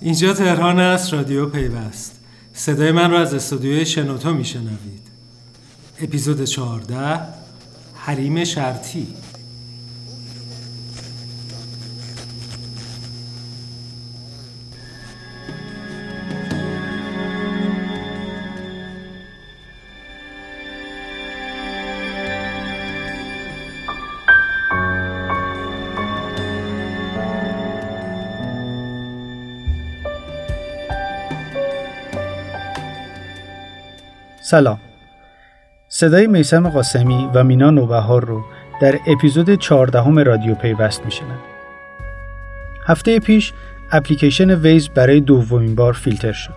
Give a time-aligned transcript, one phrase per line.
[0.00, 2.20] اینجا تهران است رادیو پیوست.
[2.52, 5.02] صدای من را از استودیوی شنوتو میشنوید.
[6.00, 7.20] اپیزود 14
[7.94, 9.06] حریم شرطی.
[34.50, 34.78] سلام.
[35.88, 38.44] صدای میسم قاسمی و مینا نوبهار رو
[38.80, 41.38] در اپیزود 14 رادیو پیوست میشنن
[42.86, 43.52] هفته پیش
[43.92, 46.54] اپلیکیشن ویز برای دومین بار فیلتر شد.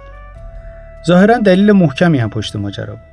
[1.07, 3.03] ظاهرا دلیل محکمی هم پشت ماجرا بود.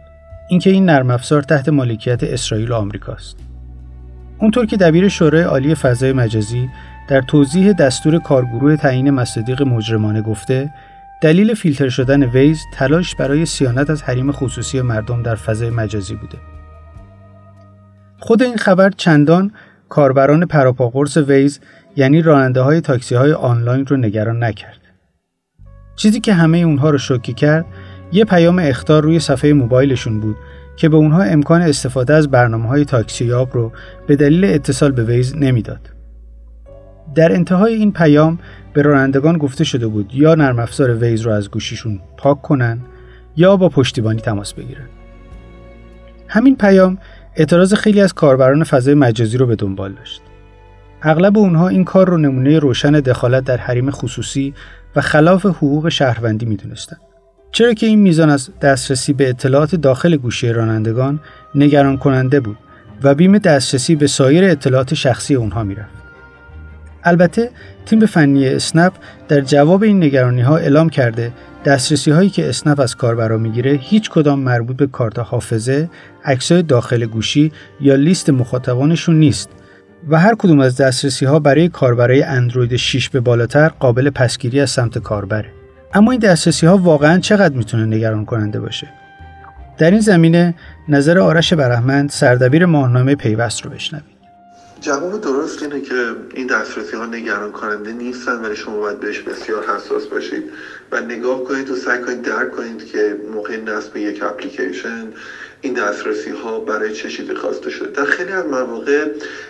[0.49, 3.37] اینکه این نرم افزار تحت مالکیت اسرائیل و آمریکاست
[4.39, 6.69] اونطور که دبیر شورای عالی فضای مجازی
[7.09, 10.71] در توضیح دستور کارگروه تعیین مصادیق مجرمانه گفته
[11.21, 16.39] دلیل فیلتر شدن Waze تلاش برای صیانت از حریم خصوصی مردم در فضای مجازی بوده.
[18.19, 19.53] خود این خبر چندان
[19.89, 21.61] کاربران پروپاقرص Waze
[21.97, 24.81] یعنی راننده های تاکسی های آنلاین رو نگران نکرد.
[25.97, 27.67] چیزی که همه اونها رو شوکه کرد
[28.13, 30.37] یه پیام اخطار روی صفحه موبایلشون بود
[30.77, 33.73] که به اونها امکان استفاده از برنامه های تاکسیاب رو
[34.07, 36.00] به دلیل اتصال به Waze نمی‌داد.
[37.15, 38.39] در انتهای این پیام
[38.73, 42.81] به رانندگان گفته شده بود یا نرم افزار ویز رو از گوشیشون پاک کنن
[43.37, 44.87] یا با پشتیبانی تماس بگیرن.
[46.29, 46.99] همین پیام
[47.37, 50.23] اعتراض خیلی از کاربران فضای مجازی رو به دنبال داشت.
[51.03, 54.55] اغلب اونها این کار رو نمونه روشن دخالت در حریم خصوصی
[54.97, 57.01] و خلاف حقوق شهروندی می‌دونستند.
[57.53, 61.21] چرا که این میزان از دسترسی به اطلاعات داخل گوشی رانندگان
[61.55, 62.57] نگران کننده بود
[63.03, 66.10] و بیم دسترسی به سایر اطلاعات شخصی اونها می‌رفت.
[67.05, 67.51] البته
[67.87, 68.93] تیم فنی اسنپ
[69.29, 71.33] در جواب این نگرانی ها اعلام کرده
[71.65, 75.91] دسترسی هایی که اسنپ از کاربرا می‌گیره هیچ کدام مربوط به کارت حافظه،
[76.25, 79.49] عکسای داخل گوشی یا لیست مخاطبانشون نیست
[80.09, 84.71] و هر کدوم از دسترسی ها برای کاربرای اندروید 6 به بالاتر قابل پسگیری از
[84.71, 85.49] سمت کاربره.
[85.95, 88.87] اما این دسترسی ها واقعا چقدر می‌تونه نگران کننده باشه؟
[89.79, 90.55] در این زمینه
[90.89, 94.10] نظر آرش برحمند سردبیر ماهنامه پیوست رو بشنوید.
[94.81, 99.65] جواب درست اینه که این دسترسی ها نگران کننده نیستن ولی شما باید بهش بسیار
[99.65, 100.53] حساس باشید
[100.93, 105.13] و نگاه کنید و سعی کنید درک کنید که موقع نصب یک اپلیکیشن
[105.61, 107.91] این دسترسی ها برای چه چیزی خواسته شده.
[107.91, 109.09] در خیلی از مواقع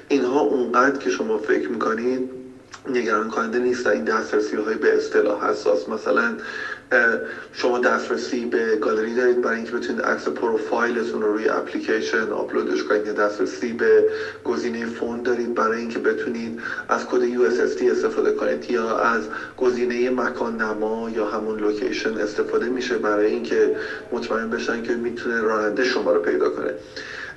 [0.08, 2.39] اینها اونقدر که شما فکر می‌کنید
[2.88, 5.88] نگران کننده نیست این دسترسی های به اصطلاح حساس.
[5.88, 6.36] مثلا
[7.52, 13.06] شما دسترسی به گالری دارید برای اینکه بتونید عکس پروفایلتون رو روی اپلیکیشن آپلودش کنید
[13.06, 14.04] یا دسترسی به
[14.44, 19.22] گزینه phone دارید برای اینکه بتونید از کد USSD استفاده کنید یا از
[19.56, 23.76] گزینه مکان نما یا همون location استفاده میشه برای اینکه
[24.12, 26.74] مطمئن بشن که می‌تونه راننده شما رو پیدا کنه.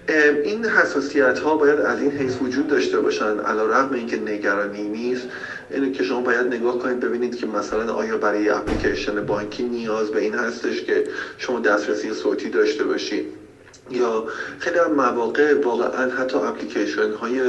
[0.08, 3.40] این حساسیت ها باید از این حیث وجود داشته باشن.
[3.40, 5.28] علی رغم اینکه نگرانی نیست
[5.70, 10.20] اینه که شما باید نگاه کنید ببینید که مثلا آیا برای اپلیکیشن بانکی نیاز به
[10.20, 11.04] این هستش که
[11.38, 13.43] شما دسترسی صوتی داشته باشید.
[13.90, 14.24] یا
[14.60, 17.42] خیلی هم مواقع واقعا حتی اپلیکیشن های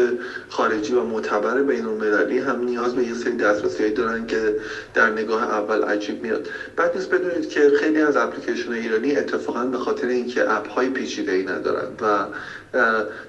[0.49, 4.57] خارجی و معتبر بین المللی هم نیاز به یه سری دسترسی دارن که
[4.95, 6.49] در نگاه اول عجیب میاد.
[6.77, 11.33] بعد نیست بدونید که خیلی از اپلیکیشن ایرانی اتفاقا به خاطر اینکه اپ های پیچیده
[11.33, 12.27] ای ندارن و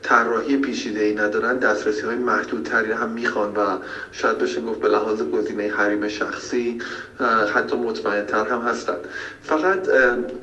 [0.04, 3.78] طراحی پیچیده ای ندارن دسترسی های محدودتری هم می‌خوان و
[4.12, 6.78] شاید بشه گفت به لحاظ گزینه حریم شخصی
[7.54, 8.98] حتی مطمئنتر هم هستن.
[9.44, 9.88] فقط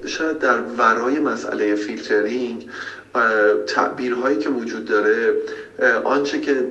[0.06, 2.68] شاید در ورای مسئله فیلترینگ
[3.66, 5.34] تعبیرهایی که وجود داره
[6.04, 6.64] آنچه که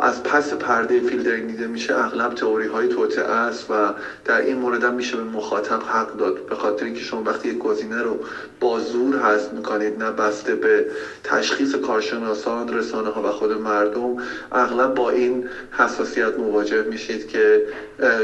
[0.00, 3.94] از پس پرده فیلترینگ دیده میشه اغلب تئوری های توطئه است و
[4.24, 6.46] در این مورد هم میشه به مخاطب حق داد.
[6.46, 8.18] به خاطر اینکه شما وقتی یک گزینه رو
[8.60, 10.86] با زور حذف می‌کنید نه بسته به
[11.24, 14.16] تشخیص کارشناسان رسانه ها و خود مردم
[14.52, 17.62] اغلب با این حساسیت مواجه میشید که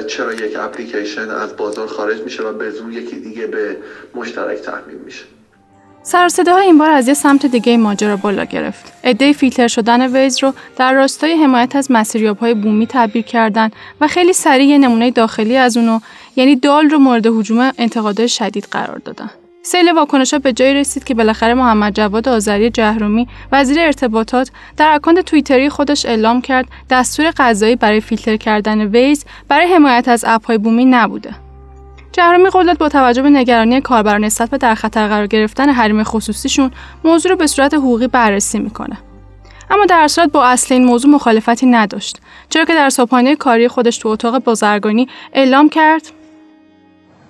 [0.06, 3.76] چرا یک اپلیکیشن از بازار خارج میشه و به زور یکی دیگه به
[4.14, 5.24] مشترک تحمیل میشه.
[6.04, 8.92] سر این بار از یه سمت دیگه ماجرا بالا گرفت.
[9.04, 11.88] عده فیلتر شدن ویز رو در راستای حمایت از
[12.40, 13.70] های بومی تعبیر کردن
[14.00, 16.00] و خیلی سریع نمونه داخلی از اونو
[16.36, 19.30] یعنی دال رو مورد هجوم انتقادهای شدید قرار دادن.
[19.62, 25.24] سیل واکنشا به جایی رسید که بالاخره محمد جواد آذری جهرومی وزیر ارتباطات در اکانت
[25.24, 30.84] توییتری خودش اعلام کرد دستور قضایی برای فیلتر کردن ویز برای حمایت از اپهای بومی
[30.84, 31.41] نبوده.
[32.12, 36.70] جهرومی قول با توجه به نگرانی کاربران نسبت به در خطر قرار گرفتن حریم خصوصیشون
[37.04, 38.96] موضوع رو به صورت حقوقی بررسی می‌کنه.
[39.70, 42.20] اما در صورت با اصل این موضوع مخالفتی نداشت.
[42.48, 46.02] چرا که در صبحانه کاری خودش تو اتاق بازرگانی اعلام کرد؟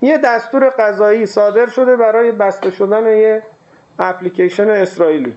[0.02, 3.42] یه دستور قضایی صادر شده برای بسته شدن یه
[3.98, 5.34] اپلیکیشن اسرائیلی.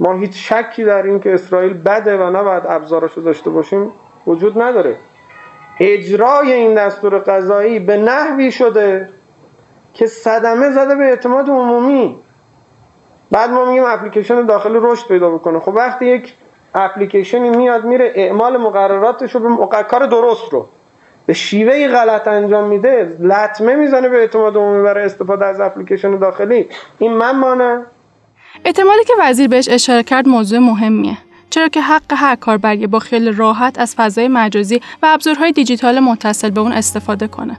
[0.00, 3.90] ما هیچ شکی در این که اسرائیل بده و نباید ابزارش داشته باشیم
[4.26, 4.96] وجود نداره.
[5.80, 9.08] اجرای این دستور قضایی به نحوی شده
[9.94, 12.16] که صدمه زده به اعتماد عمومی.
[13.30, 15.58] بعد ما میگیم اپلیکیشن داخلی رشد پیدا بکنه.
[15.58, 16.34] خب وقتی یک
[16.74, 20.68] اپلیکیشنی میاد میره اعمال مقرراتش رو به کار درست رو
[21.26, 26.68] به شیوه غلط انجام میده لطمه می‌زنه به اعتماد عمومی برای استفاده از اپلیکیشن داخلی.
[26.98, 27.84] این من مانه
[28.64, 31.18] احتمالی که وزیر بهش اشاره کرد موضوع مهمیه.
[31.50, 36.50] چرا که حق هر کاربری با خیال راحت از فضای مجازی و ابزارهای دیجیتال متصل
[36.50, 37.58] به اون استفاده کنه.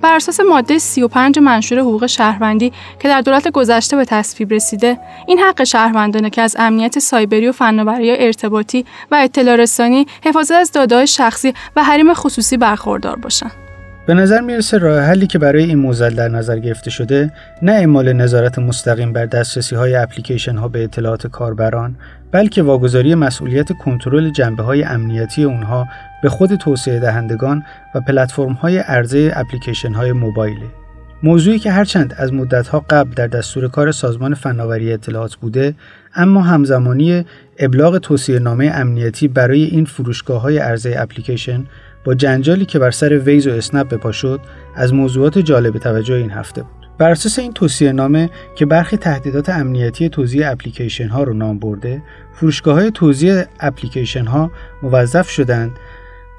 [0.00, 5.38] بر اساس ماده 35 منشور حقوق شهروندی که در دولت گذشته به تصویب رسیده این
[5.38, 11.06] حق شهروندانه که از امنیت سایبری و فناوری ارتباطی و اطلاع رسانی حفاظت از دادههای
[11.06, 13.63] شخصی و حریم خصوصی برخوردار باشند
[14.06, 18.12] به نظر می‌رسه راه حلی که برای این موزل در نظر گرفته شده نه اعمال
[18.12, 21.96] نظارت مستقیم بر دسترسی های اپلیکیشن ها به اطلاعات کاربران
[22.32, 25.86] بلکه واگذاری مسئولیت کنترل جنبه های امنیتی اونها
[26.22, 27.64] به خود توسعه دهندگان
[27.94, 30.66] و پلتفرم های عرضه اپلیکیشن های موبایله.
[31.22, 35.74] موضوعی که هرچند از مدتها قبل در دستور کار سازمان فناوری اطلاعات بوده
[36.14, 37.24] اما همزمانی
[37.58, 41.64] ابلاغ توصیه نامه امنیتی برای این فروشگاه های عرضه اپلیکیشن
[42.04, 44.40] با جنجالی که بر سر ویز و اسنپ بپا شد
[44.74, 46.88] از موضوعات جالب توجه این هفته بود.
[46.98, 52.02] بر اساس این توصیه نامه که برخی تهدیدات امنیتی توزیع اپلیکیشن ها رو نام برده،
[52.34, 54.50] فروشگاه های توزیع اپلیکیشن ها
[54.82, 55.70] موظف شدند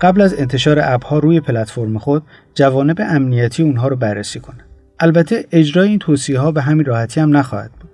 [0.02, 2.24] قبل از انتشار اپ ها روی پلتفرم خود
[2.54, 4.66] جوانب امنیتی اونها رو بررسی کنند.
[5.00, 7.90] البته اجرای این توصیه ها به همین راحتی هم نخواهد بود.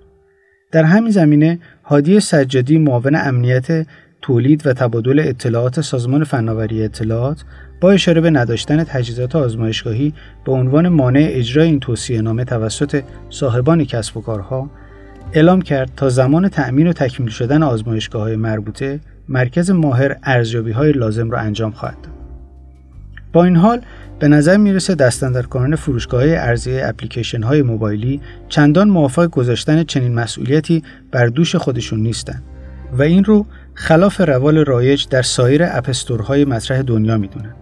[0.72, 3.86] در همین زمینه هادی سجادی معاون امنیت
[4.22, 7.44] تولید و تبادل اطلاعات سازمان فناوری اطلاعات
[7.80, 10.14] با اشاره به نداشتن تجهیزات آزمایشگاهی
[10.44, 14.70] به عنوان مانع اجرای این توصیه نامه توسط صاحبان کسب و کارها
[15.32, 20.92] اعلام کرد تا زمان تأمین و تکمیل شدن آزمایشگاه های مربوطه مرکز ماهر ارزیابی های
[20.92, 22.12] لازم را انجام خواهد داد.
[23.32, 23.80] با این حال
[24.18, 31.26] به نظر می‌رسه دست‌اندرکاران فروشگاه ارزی اپلیکیشن های موبایلی چندان موافق گذاشتن چنین مسئولیتی بر
[31.26, 32.42] دوش خودشون نیستند
[32.92, 37.54] و این رو خلاف روال رایج در سایر app store های مطرح دنیا می‌دونن.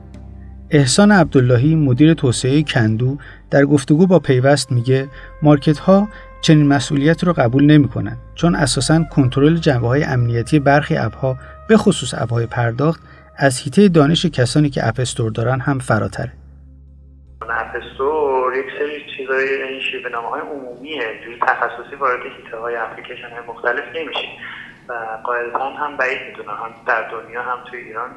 [0.70, 3.18] احسان عبداللهی مدیر توسعه کندو
[3.50, 5.08] در گفتگو با پیوست میگه
[5.42, 6.08] market ها
[6.40, 11.36] چنین مسئولیت رو قبول نمی‌کنن چون اساسا کنترل جنبه های امنیتی برخی اپ ها
[11.68, 13.00] به خصوص اپ های پرداخت
[13.36, 16.32] از حیطه دانش کسانی که app store دارن هم فراتره.
[17.42, 23.30] app store یک سری چیزای این شیوه های عمومیه جوری تخصصی وارد حیطه های اپلیکیشن
[23.30, 24.28] های مختلف نمیشه
[24.90, 24.92] و
[25.24, 28.10] قاعدتا هم بعید می‌دونم هم در دنیا هم توی ایران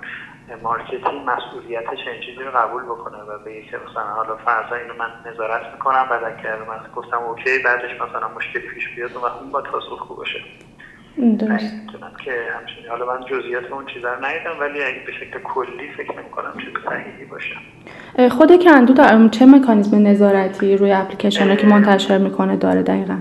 [0.63, 4.93] مارکتی این مسئولیت چنین چیزی رو قبول بکنه و به یک مثلا حالا فرضا اینو
[4.93, 9.51] من نظارت می‌کنم بعد اگر من گفتم okay بعدش مثلا مشکلی پیش بیاد و اون
[9.51, 10.39] با پاسخگو باشه.
[11.39, 11.73] درست.
[12.25, 16.19] که همچنین حالا من جزئیات اون چیزا رو ندیدم ولی اگه به شکل کلی فکر
[16.19, 17.55] نمی‌کنم چیز صحیحی باشه.
[18.29, 23.17] خود کندو در چه مکانیزم نظارتی روی اپلیکیشن که منتشر می‌کنه داره دقیقا؟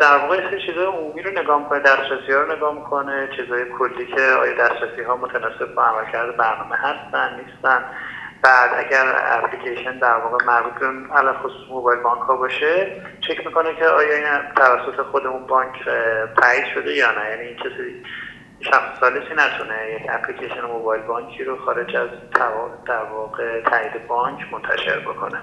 [0.00, 4.06] در واقع سه چیزای عمومی رو نگاه می‌کنه دسترسی ها رو نگاه می‌کنه چیزای کلی
[4.06, 7.84] که آیا دسترسی ها متناسب با عملکرد برنامه هستن نیستن.
[8.42, 13.74] بعد اگر اپلیکیشن در واقع مربوط به علا خصوص موبایل بانک ها باشه چک می‌کنه
[13.74, 14.26] که آیا این
[14.56, 15.84] توسط خودمون بانک
[16.42, 17.30] تایید شده یا نه.
[17.30, 18.04] یعنی این کسی
[18.70, 22.08] شخص سالسی نتونه یک اپلیکیشن موبایل بانکی رو خارج از
[22.86, 25.38] در واقع تایید بانک منتشر بکنه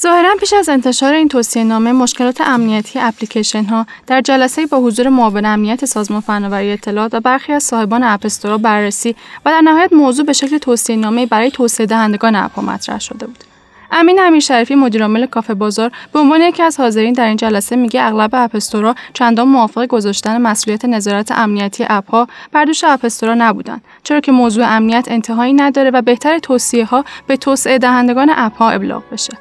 [0.00, 5.08] ظاهرا پیش از انتشار این توصیه نامه مشکلات امنیتی اپلیکیشن ها در جلسه با حضور
[5.08, 10.26] معاون امنیت سازمان فناوری اطلاعات و برخی از صاحبان اپستورا بررسی و در نهایت موضوع
[10.26, 13.49] به شکل توصیه نامه برای توسعه دهندگان اپ مطرح شده بود.
[13.92, 18.02] امین امیر شریفی مدیرعامل کافه بازار به عنوان یکی از حاضرین در این جلسه میگه
[18.02, 24.32] اغلب اپستورا چندان موافق گذاشتن مسئولیت نظارت امنیتی اپها بر دوش اپستورا نبودند چرا که
[24.32, 29.32] موضوع امنیت انتهایی نداره و بهتر توصیه ها به توسعه دهندگان اپها ابلاغ بشه.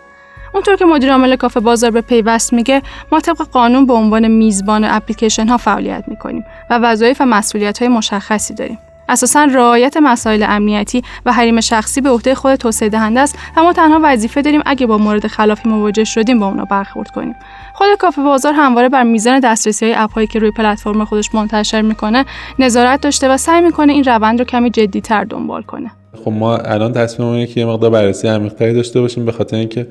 [0.53, 4.83] اونطور که مدیر عامل کافه بازار به پیوست میگه ما طبق قانون به عنوان میزبان
[4.83, 8.77] اپلیکیشن ها فعالیت می‌کنیم و وظایف و مسئولیت های مشخصی داریم.
[9.09, 13.73] اساسا رعایت مسائل امنیتی و حریم شخصی به عهده خود توسعه دهنده است و ما
[13.73, 17.35] تنها وظیفه داریم اگه با مورد خلافی مواجه شدیم با اونا برخورد کنیم.
[17.73, 22.25] خود کافه بازار همواره بر میزان دسترسی های اپهایی که روی پلتفرم خودش منتشر می‌کنه
[22.59, 25.91] نظارت داشته و سعی می‌کنه این روند رو کمی جدیتر دنبال کنه.
[26.25, 29.87] خب ما الان تصمیم که یه مقدار بررسی عمیق‌تری داشته باشیم به خاطر اینکه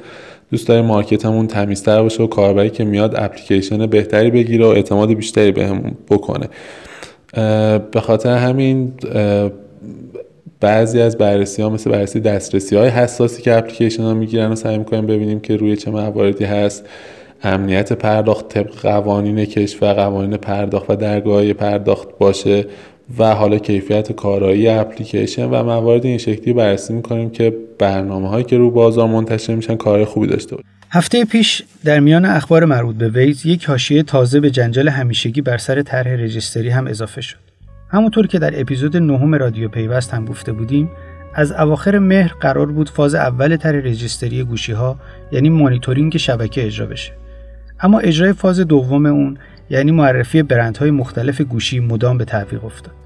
[0.51, 5.53] دوست داریم مارکتمون تمیزتر باشه و کاربری که میاد اپلیکیشن بهتری بگیره و اعتماد بیشتری
[5.53, 6.49] بهمون بکنه.
[7.93, 8.93] به خاطر همین
[10.61, 14.79] بعضی از بررسی ها مثل بررسی دسترسی های حساسی که اپلیکیشن ها می‌گیرن و سعی
[14.79, 16.89] می‌کنیم ببینیم که روی چه مواردی هست.
[17.43, 22.67] امنیت پرداخت طبق قوانین کشور قوانین پرداخت و درگاه پرداخت باشه
[23.19, 28.59] و حالا کیفیت کارایی اپلیکیشن و موارد این شکلی بررسی می‌کنیم که برنامه هایی که
[28.59, 30.69] رو بازار منتشر میشن کار خوبی داشته باشه.
[30.91, 35.59] هفته پیش در میان اخبار مربوط به ویز یک حاشیه تازه به جنجال همیشگی بر
[35.59, 37.37] سر طرح رجیستری هم اضافه شد.
[37.91, 40.91] همونطور که در اپیزود نهم رادیو پیوست هم گفته بودیم
[41.35, 45.01] از اواخر مهر قرار بود فاز اول طرح رجیستری گوشی ها
[45.33, 47.13] یعنی مانیتورینگ شبکه اجرا بشه.
[47.81, 49.39] اما اجرای فاز دوم اون
[49.71, 52.98] یعنی معرفی برندهای مختلف گوشی مدام به تعویق افتاد.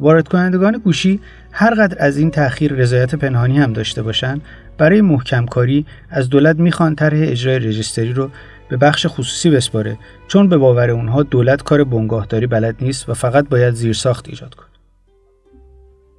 [0.00, 1.20] وارد کنندگان گوشی
[1.52, 4.42] هر قدر از این تأخیر رضایت پنهانی هم داشته باشند
[4.78, 8.30] برای محکم کاری از دولت می‌خوان طرح اجرای رجیستری رو
[8.68, 9.98] به بخش خصوصی بسپاره
[10.28, 14.66] چون به باور اونها دولت کار بنگاهداری بلد نیست و فقط باید زیرساخت ایجاد کنه.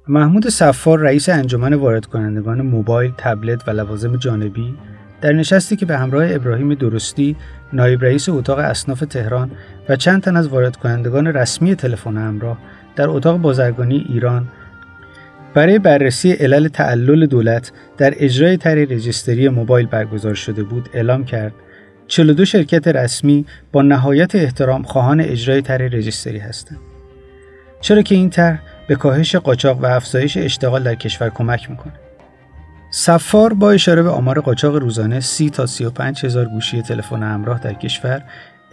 [0.08, 4.74] محمود صفار رئیس انجمن وارد کنندگان موبایل، تبلت و لوازم جانبی
[5.20, 7.36] در نشستی که به همراه ابراهیم درستی
[7.72, 9.50] نایب رئیس اتاق اصناف تهران
[9.88, 12.58] و چند تن از وارد کنندگان رسمی تلفن همراه
[12.96, 14.48] در اتاق بازرگانی ایران
[15.54, 21.52] برای بررسی علل تعلل دولت در اجرای طرح رجیستری موبایل برگزار شده بود اعلام کرد
[22.06, 26.78] 42 شرکت رسمی با نهایت احترام خواهان اجرای طرح رجیستری هستند.
[27.80, 31.92] چرا که این طرح به کاهش قاچاق و افزایش اشتغال در کشور کمک می‌کنه.
[32.90, 37.72] سفار با اشاره به آمار قاچاق روزانه 30 تا 35 هزار گوشی تلفن همراه در
[37.72, 38.22] کشور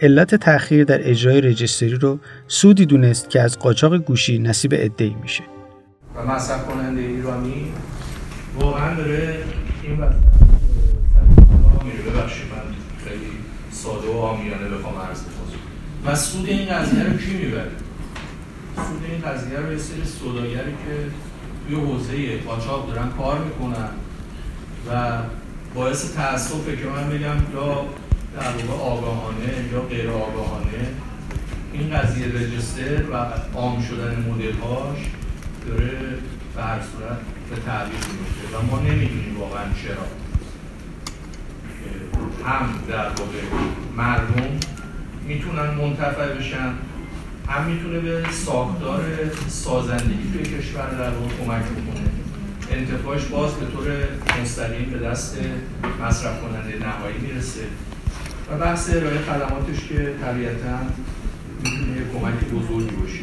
[0.00, 5.44] علت تأخیر در اجرای رجیستری رو سودی دونست که از قاچاق گوشی نصیب عده‌ای میشه.
[6.16, 7.72] و مصرف کننده ایرانی
[8.60, 9.38] واقعا داره
[9.82, 10.16] این وقت
[11.84, 12.02] میره.
[12.10, 12.74] ببخشید من
[13.04, 13.30] خیلی
[13.70, 15.34] ساده و آمیانه بخوام عرض بکنم
[16.06, 17.70] و سود این قضیه رو کی می‌بره؟
[18.76, 20.94] سود این قضیه رو یه سری سوداگری که
[21.68, 23.88] توی حوزه قاچاق دارن کار می‌کنن
[24.90, 25.18] و
[25.74, 27.84] باعث تاسفه که من بگم یا
[28.36, 30.88] در واقع آگاهانه یا غیر آگاهانه.
[31.72, 33.14] این قضیه رجستر و
[33.54, 34.98] عام شدن مدل هاش
[35.66, 35.90] داره
[36.56, 37.18] به هر صورت
[37.50, 40.06] به تعبیر میفته و ما نمی‌دونیم واقعا چرا.
[42.46, 43.40] هم در واقع
[43.96, 44.60] مردم
[45.26, 46.72] می‌تونن منتفع بشن
[47.48, 49.04] هم می‌تونه به ساختار
[49.48, 52.08] سازندگی توی کشور در واقع کمک بکنه.
[52.70, 53.86] انتفاعش باز به طور
[54.42, 55.38] مستقیم به دست
[56.02, 57.60] مصرف کننده نهایی می‌رسه.
[58.50, 60.78] و بحث ارائه خدماتش که طبیعتا
[61.62, 63.20] می‌تونه کمک بزرگی باشه.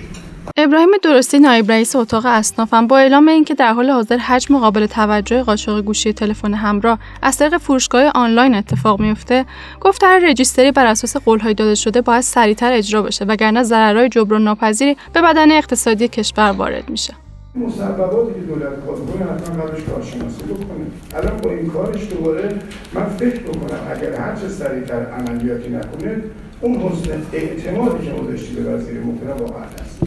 [0.58, 5.44] ابراهیم درستی نایب رئیس اتاق اصنافم با اعلام اینکه در حال حاضر حجم قابل توجه
[5.44, 9.46] قاچاق گوشی تلفن همراه از طریق فروشگاه آنلاین اتفاق میفته
[9.82, 14.44] گفت هر رجیستری بر اساس قولهای داده شده باید سریعتر اجرا بشه وگرنه ضررهای جبران
[14.44, 17.14] ناپذیری به بدن اقتصادی کشور وارد میشه.
[17.56, 20.86] مسبباتی که دولت کار کنه حتما قبلش کارشناسی بکنه.
[21.14, 22.50] الان با این کارش دوباره
[22.94, 26.24] من فکر بکنم اگر هر چه سریعتر عملیاتی نکنه
[26.62, 30.00] اون حسن اعتمادی که گذاشتی به وزیر محترم واقعا هست.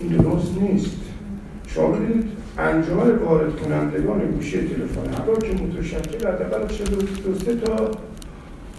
[0.00, 0.96] این درست نیست.
[1.66, 2.24] شما ببینید
[2.58, 6.66] انجمن وارد کنندگان گوشی تلفن همراه که متشکل حداقل
[7.24, 7.90] دو سه تا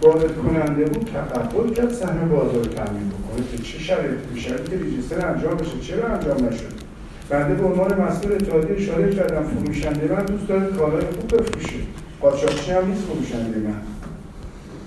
[0.02, 5.28] وارد کننده بود تقبل کرد سهم بازار تامین بکنه که چه شرایطی شرایطی که ریجستر
[5.28, 6.87] انجام بشه چرا انجام نشد؟
[7.30, 11.76] بنده به عنوان مسئول اتحادیه اشاره کردم فروشنده من دوست داره کالای خوب بفروشه.
[12.20, 13.80] قاچاقچی هم نیست فروشنده من.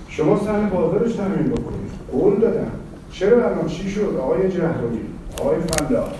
[0.09, 1.91] شما سهم بازارش تامین بکنید.
[2.11, 2.71] قول دادم.
[3.11, 4.99] چرا الان چی شد؟ آقای جهروی
[5.39, 6.11] آقای فندا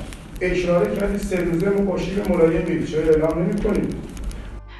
[0.42, 1.98] اشاره کردی سه روزه ما با
[2.30, 3.94] ملایم چرا اعلام نمی‌کنید؟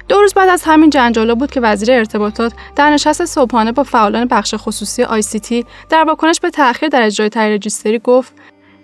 [0.08, 4.28] دو روز بعد از همین جنجالا بود که وزیر ارتباطات در نشست صبحانه با فعالان
[4.28, 8.32] بخش خصوصی آی سی تی در واکنش به تأخیر در اجرای طرح رجیستری گفت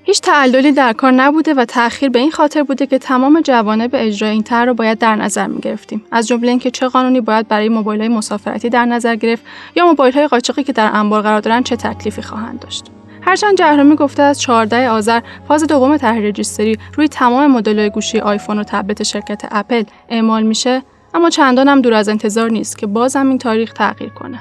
[0.08, 4.32] هیچ تعللی در کار نبوده و تأخیر به این خاطر بوده که تمام جوانب اجرای
[4.32, 6.04] این طرح را باید در نظر می گرفتیم.
[6.10, 9.44] از جمله اینکه چه قانونی باید برای موبایل های مسافرتی در نظر گرفت
[9.76, 12.84] یا موبایل های قاچاقی که در انبار قرار دارند چه تکلیفی خواهند داشت.
[13.22, 18.58] هرچند جهرومی گفته از 14 آذر فاز دوم طرح رجیستری روی تمام مدل گوشی آیفون
[18.58, 20.82] و تبلت شرکت اپل اعمال میشه
[21.14, 24.40] اما چندان هم دور از انتظار نیست که بازم این تاریخ تغییر کنه.